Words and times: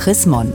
Chris 0.00 0.24
Mon. 0.24 0.50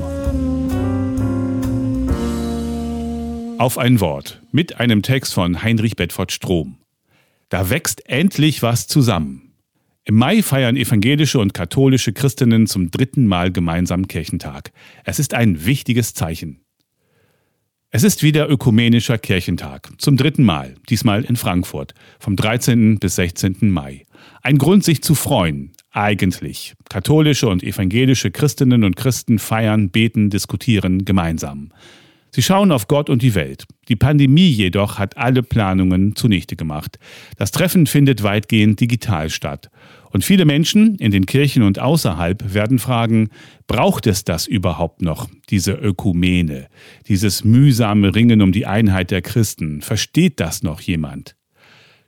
Auf 3.60 3.78
ein 3.78 4.00
Wort 4.00 4.42
mit 4.52 4.80
einem 4.80 5.04
Text 5.04 5.36
von 5.36 5.62
Heinrich 5.62 5.96
Bedford 5.96 6.32
Strom. 6.32 6.80
Da 7.50 7.70
wächst 7.70 8.10
endlich 8.10 8.64
was 8.64 8.88
zusammen. 8.88 9.54
Im 10.04 10.16
Mai 10.16 10.42
feiern 10.42 10.76
evangelische 10.76 11.38
und 11.38 11.54
katholische 11.54 12.12
Christinnen 12.12 12.66
zum 12.66 12.90
dritten 12.90 13.28
Mal 13.28 13.52
gemeinsam 13.52 14.08
Kirchentag. 14.08 14.72
Es 15.04 15.20
ist 15.20 15.36
ein 15.36 15.64
wichtiges 15.64 16.16
Zeichen. 16.16 16.62
Es 17.92 18.02
ist 18.02 18.24
wieder 18.24 18.50
ökumenischer 18.50 19.20
Kirchentag, 19.20 19.92
zum 20.00 20.18
dritten 20.18 20.44
Mal, 20.44 20.74
diesmal 20.90 21.24
in 21.24 21.36
Frankfurt, 21.36 21.94
vom 22.18 22.36
13. 22.36 22.98
bis 22.98 23.16
16. 23.18 23.58
Mai. 23.70 24.08
Ein 24.42 24.58
Grund, 24.58 24.84
sich 24.84 25.04
zu 25.04 25.14
freuen, 25.14 25.76
eigentlich. 25.96 26.74
Katholische 26.90 27.48
und 27.48 27.64
evangelische 27.64 28.32
Christinnen 28.32 28.84
und 28.84 28.96
Christen 28.96 29.40
feiern, 29.40 29.90
beten, 29.90 30.30
diskutieren 30.30 31.06
gemeinsam. 31.06 31.72
Sie 32.36 32.42
schauen 32.42 32.74
auf 32.74 32.90
Gott 32.90 33.10
und 33.10 33.22
die 33.22 33.34
Welt. 33.34 33.64
Die 33.88 33.96
Pandemie 33.96 34.50
jedoch 34.50 35.00
hat 35.00 35.16
alle 35.16 35.42
Planungen 35.42 36.18
zunichte 36.18 36.58
gemacht. 36.58 37.00
Das 37.38 37.52
Treffen 37.52 37.88
findet 37.88 38.24
weitgehend 38.24 38.82
digital 38.82 39.30
statt. 39.30 39.70
Und 40.12 40.26
viele 40.26 40.44
Menschen 40.44 40.96
in 40.96 41.12
den 41.12 41.26
Kirchen 41.28 41.64
und 41.64 41.80
außerhalb 41.80 42.54
werden 42.54 42.78
fragen, 42.78 43.30
braucht 43.68 44.06
es 44.06 44.26
das 44.26 44.48
überhaupt 44.48 45.02
noch, 45.02 45.30
diese 45.50 45.72
Ökumene, 45.72 46.68
dieses 47.08 47.46
mühsame 47.46 48.14
Ringen 48.14 48.42
um 48.42 48.52
die 48.52 48.66
Einheit 48.66 49.12
der 49.12 49.22
Christen? 49.22 49.82
Versteht 49.82 50.42
das 50.42 50.62
noch 50.62 50.82
jemand? 50.82 51.38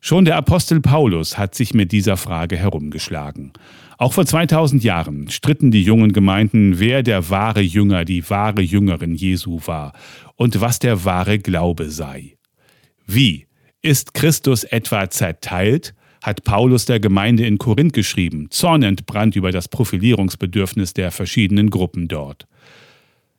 Schon 0.07 0.23
der 0.23 0.37
Apostel 0.37 0.79
Paulus 0.79 1.37
hat 1.37 1.53
sich 1.53 1.73
mit 1.73 1.91
dieser 1.91 2.15
Frage 2.15 2.55
herumgeschlagen. 2.55 3.51
Auch 3.97 4.13
vor 4.13 4.25
2000 4.25 4.81
Jahren 4.81 5.29
stritten 5.29 5.69
die 5.69 5.83
jungen 5.83 6.13
Gemeinden, 6.13 6.79
wer 6.79 7.03
der 7.03 7.29
wahre 7.29 7.59
Jünger, 7.59 8.05
die 8.05 8.29
wahre 8.29 8.61
Jüngerin 8.61 9.15
Jesu 9.15 9.59
war 9.65 9.91
und 10.37 10.61
was 10.61 10.79
der 10.79 11.03
wahre 11.03 11.39
Glaube 11.39 11.89
sei. 11.89 12.37
Wie? 13.05 13.47
Ist 13.81 14.13
Christus 14.13 14.63
etwa 14.63 15.09
zerteilt? 15.09 15.93
hat 16.23 16.45
Paulus 16.45 16.85
der 16.85 17.01
Gemeinde 17.01 17.45
in 17.45 17.57
Korinth 17.57 17.91
geschrieben, 17.91 18.47
zornentbrannt 18.49 19.35
über 19.35 19.51
das 19.51 19.67
Profilierungsbedürfnis 19.67 20.93
der 20.93 21.11
verschiedenen 21.11 21.69
Gruppen 21.69 22.07
dort. 22.07 22.47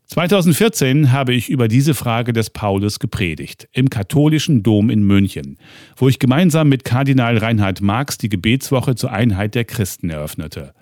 2014 0.09 1.13
habe 1.13 1.35
ich 1.35 1.51
über 1.51 1.69
diese 1.69 1.93
Frage 1.93 2.33
des 2.33 2.49
Paulus 2.49 2.99
gepredigt, 2.99 3.69
im 3.73 3.91
katholischen 3.91 4.63
Dom 4.63 4.89
in 4.89 5.03
München, 5.03 5.59
wo 5.97 6.09
ich 6.09 6.19
gemeinsam 6.19 6.71
mit 6.71 6.83
Kardinal 6.83 7.37
Reinhard 7.37 7.83
Marx 7.83 8.17
die 8.17 8.31
Gebetswoche 8.31 8.95
zur 8.95 9.13
Einheit 9.13 9.55
der 9.55 9.67
Christen 9.67 10.09
eröffnete. 10.09 10.73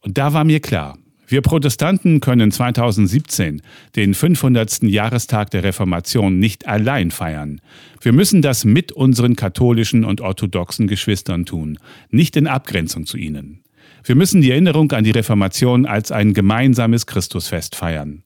Und 0.00 0.18
da 0.18 0.32
war 0.32 0.42
mir 0.42 0.58
klar, 0.58 0.98
wir 1.28 1.42
Protestanten 1.42 2.18
können 2.18 2.50
2017 2.50 3.62
den 3.94 4.14
500. 4.14 4.82
Jahrestag 4.82 5.52
der 5.52 5.62
Reformation 5.62 6.40
nicht 6.40 6.66
allein 6.66 7.12
feiern. 7.12 7.60
Wir 8.00 8.12
müssen 8.12 8.42
das 8.42 8.64
mit 8.64 8.90
unseren 8.90 9.36
katholischen 9.36 10.04
und 10.04 10.20
orthodoxen 10.20 10.88
Geschwistern 10.88 11.46
tun, 11.46 11.78
nicht 12.10 12.36
in 12.36 12.48
Abgrenzung 12.48 13.06
zu 13.06 13.16
ihnen. 13.16 13.62
Wir 14.02 14.16
müssen 14.16 14.42
die 14.42 14.50
Erinnerung 14.50 14.90
an 14.90 15.04
die 15.04 15.12
Reformation 15.12 15.86
als 15.86 16.10
ein 16.10 16.34
gemeinsames 16.34 17.06
Christusfest 17.06 17.76
feiern. 17.76 18.24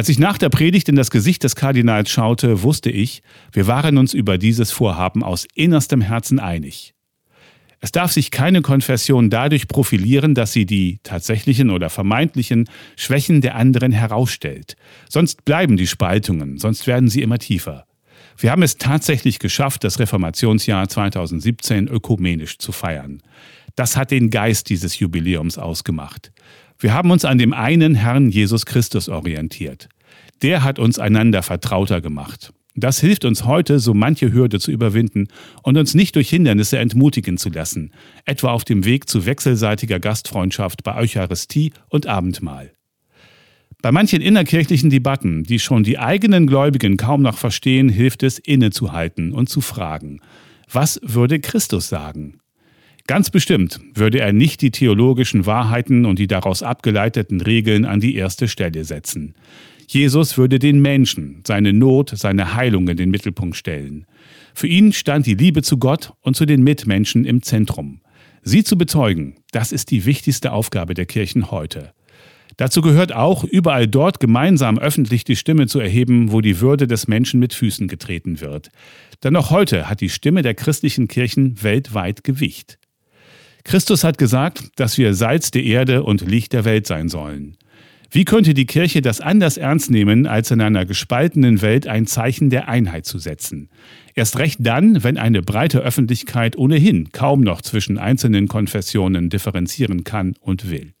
Als 0.00 0.08
ich 0.08 0.18
nach 0.18 0.38
der 0.38 0.48
Predigt 0.48 0.88
in 0.88 0.96
das 0.96 1.10
Gesicht 1.10 1.44
des 1.44 1.56
Kardinals 1.56 2.08
schaute, 2.08 2.62
wusste 2.62 2.88
ich, 2.88 3.22
wir 3.52 3.66
waren 3.66 3.98
uns 3.98 4.14
über 4.14 4.38
dieses 4.38 4.70
Vorhaben 4.70 5.22
aus 5.22 5.46
innerstem 5.54 6.00
Herzen 6.00 6.38
einig. 6.38 6.94
Es 7.80 7.92
darf 7.92 8.10
sich 8.10 8.30
keine 8.30 8.62
Konfession 8.62 9.28
dadurch 9.28 9.68
profilieren, 9.68 10.34
dass 10.34 10.54
sie 10.54 10.64
die 10.64 11.00
tatsächlichen 11.02 11.68
oder 11.68 11.90
vermeintlichen 11.90 12.70
Schwächen 12.96 13.42
der 13.42 13.56
anderen 13.56 13.92
herausstellt. 13.92 14.74
Sonst 15.10 15.44
bleiben 15.44 15.76
die 15.76 15.86
Spaltungen, 15.86 16.56
sonst 16.56 16.86
werden 16.86 17.10
sie 17.10 17.20
immer 17.20 17.36
tiefer. 17.36 17.84
Wir 18.38 18.52
haben 18.52 18.62
es 18.62 18.78
tatsächlich 18.78 19.38
geschafft, 19.38 19.84
das 19.84 19.98
Reformationsjahr 19.98 20.88
2017 20.88 21.88
ökumenisch 21.88 22.56
zu 22.56 22.72
feiern. 22.72 23.20
Das 23.76 23.98
hat 23.98 24.12
den 24.12 24.30
Geist 24.30 24.70
dieses 24.70 24.98
Jubiläums 24.98 25.58
ausgemacht. 25.58 26.32
Wir 26.80 26.94
haben 26.94 27.10
uns 27.10 27.26
an 27.26 27.36
dem 27.36 27.52
einen 27.52 27.94
Herrn 27.94 28.30
Jesus 28.30 28.64
Christus 28.64 29.10
orientiert. 29.10 29.90
Der 30.40 30.64
hat 30.64 30.78
uns 30.78 30.98
einander 30.98 31.42
vertrauter 31.42 32.00
gemacht. 32.00 32.54
Das 32.74 33.00
hilft 33.00 33.26
uns 33.26 33.44
heute, 33.44 33.78
so 33.80 33.92
manche 33.92 34.32
Hürde 34.32 34.58
zu 34.58 34.70
überwinden 34.70 35.28
und 35.62 35.76
uns 35.76 35.94
nicht 35.94 36.16
durch 36.16 36.30
Hindernisse 36.30 36.78
entmutigen 36.78 37.36
zu 37.36 37.50
lassen, 37.50 37.92
etwa 38.24 38.52
auf 38.52 38.64
dem 38.64 38.86
Weg 38.86 39.10
zu 39.10 39.26
wechselseitiger 39.26 40.00
Gastfreundschaft 40.00 40.82
bei 40.82 40.96
Eucharistie 40.96 41.72
und 41.90 42.06
Abendmahl. 42.06 42.72
Bei 43.82 43.92
manchen 43.92 44.22
innerkirchlichen 44.22 44.88
Debatten, 44.88 45.42
die 45.42 45.58
schon 45.58 45.82
die 45.82 45.98
eigenen 45.98 46.46
Gläubigen 46.46 46.96
kaum 46.96 47.20
noch 47.20 47.36
verstehen, 47.36 47.90
hilft 47.90 48.22
es 48.22 48.38
innezuhalten 48.38 49.32
und 49.32 49.50
zu 49.50 49.60
fragen, 49.60 50.20
was 50.72 50.98
würde 51.02 51.40
Christus 51.40 51.88
sagen? 51.88 52.40
Ganz 53.10 53.28
bestimmt 53.28 53.80
würde 53.92 54.20
er 54.20 54.32
nicht 54.32 54.62
die 54.62 54.70
theologischen 54.70 55.44
Wahrheiten 55.44 56.04
und 56.06 56.20
die 56.20 56.28
daraus 56.28 56.62
abgeleiteten 56.62 57.40
Regeln 57.40 57.84
an 57.84 57.98
die 57.98 58.14
erste 58.14 58.46
Stelle 58.46 58.84
setzen. 58.84 59.34
Jesus 59.88 60.38
würde 60.38 60.60
den 60.60 60.80
Menschen, 60.80 61.42
seine 61.44 61.72
Not, 61.72 62.12
seine 62.14 62.54
Heilung 62.54 62.86
in 62.86 62.96
den 62.96 63.10
Mittelpunkt 63.10 63.56
stellen. 63.56 64.06
Für 64.54 64.68
ihn 64.68 64.92
stand 64.92 65.26
die 65.26 65.34
Liebe 65.34 65.62
zu 65.62 65.78
Gott 65.78 66.12
und 66.20 66.36
zu 66.36 66.46
den 66.46 66.62
Mitmenschen 66.62 67.24
im 67.24 67.42
Zentrum. 67.42 68.00
Sie 68.42 68.62
zu 68.62 68.78
bezeugen, 68.78 69.34
das 69.50 69.72
ist 69.72 69.90
die 69.90 70.04
wichtigste 70.04 70.52
Aufgabe 70.52 70.94
der 70.94 71.06
Kirchen 71.06 71.50
heute. 71.50 71.92
Dazu 72.58 72.80
gehört 72.80 73.12
auch, 73.12 73.42
überall 73.42 73.88
dort 73.88 74.20
gemeinsam 74.20 74.78
öffentlich 74.78 75.24
die 75.24 75.34
Stimme 75.34 75.66
zu 75.66 75.80
erheben, 75.80 76.30
wo 76.30 76.40
die 76.40 76.60
Würde 76.60 76.86
des 76.86 77.08
Menschen 77.08 77.40
mit 77.40 77.54
Füßen 77.54 77.88
getreten 77.88 78.40
wird. 78.40 78.68
Denn 79.24 79.34
auch 79.34 79.50
heute 79.50 79.90
hat 79.90 80.00
die 80.00 80.10
Stimme 80.10 80.42
der 80.42 80.54
christlichen 80.54 81.08
Kirchen 81.08 81.60
weltweit 81.60 82.22
Gewicht. 82.22 82.78
Christus 83.64 84.04
hat 84.04 84.18
gesagt, 84.18 84.70
dass 84.76 84.98
wir 84.98 85.14
Salz 85.14 85.50
der 85.50 85.64
Erde 85.64 86.02
und 86.02 86.22
Licht 86.22 86.52
der 86.52 86.64
Welt 86.64 86.86
sein 86.86 87.08
sollen. 87.08 87.56
Wie 88.12 88.24
könnte 88.24 88.54
die 88.54 88.66
Kirche 88.66 89.02
das 89.02 89.20
anders 89.20 89.56
ernst 89.56 89.88
nehmen, 89.88 90.26
als 90.26 90.50
in 90.50 90.60
einer 90.60 90.84
gespaltenen 90.84 91.62
Welt 91.62 91.86
ein 91.86 92.08
Zeichen 92.08 92.50
der 92.50 92.68
Einheit 92.68 93.06
zu 93.06 93.18
setzen? 93.18 93.68
Erst 94.16 94.36
recht 94.38 94.58
dann, 94.60 95.04
wenn 95.04 95.16
eine 95.16 95.42
breite 95.42 95.78
Öffentlichkeit 95.78 96.58
ohnehin 96.58 97.12
kaum 97.12 97.40
noch 97.40 97.62
zwischen 97.62 97.98
einzelnen 97.98 98.48
Konfessionen 98.48 99.30
differenzieren 99.30 100.02
kann 100.02 100.34
und 100.40 100.70
will. 100.70 100.92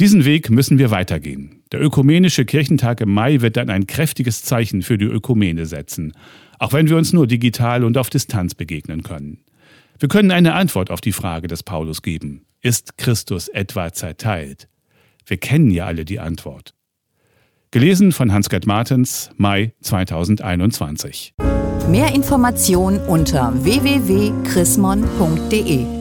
Diesen 0.00 0.24
Weg 0.24 0.50
müssen 0.50 0.78
wir 0.78 0.90
weitergehen. 0.90 1.62
Der 1.70 1.80
ökumenische 1.80 2.44
Kirchentag 2.44 3.00
im 3.00 3.12
Mai 3.12 3.42
wird 3.42 3.56
dann 3.56 3.70
ein 3.70 3.86
kräftiges 3.86 4.42
Zeichen 4.42 4.82
für 4.82 4.98
die 4.98 5.04
Ökumene 5.04 5.66
setzen, 5.66 6.14
auch 6.58 6.72
wenn 6.72 6.88
wir 6.88 6.96
uns 6.96 7.12
nur 7.12 7.28
digital 7.28 7.84
und 7.84 7.96
auf 7.96 8.10
Distanz 8.10 8.56
begegnen 8.56 9.04
können. 9.04 9.38
Wir 10.00 10.08
können 10.08 10.30
eine 10.30 10.54
Antwort 10.54 10.90
auf 10.90 11.02
die 11.02 11.12
Frage 11.12 11.46
des 11.46 11.62
Paulus 11.62 12.00
geben. 12.00 12.46
Ist 12.62 12.96
Christus 12.96 13.48
etwa 13.48 13.92
zerteilt? 13.92 14.66
Wir 15.26 15.36
kennen 15.36 15.70
ja 15.70 15.84
alle 15.84 16.06
die 16.06 16.20
Antwort. 16.20 16.74
Gelesen 17.70 18.12
von 18.12 18.32
Hans-Gerd 18.32 18.66
Martens, 18.66 19.28
Mai 19.36 19.74
2021. 19.82 21.34
Mehr 21.90 22.14
Informationen 22.14 22.98
unter 23.06 23.52
www.chrismon.de 23.62 25.99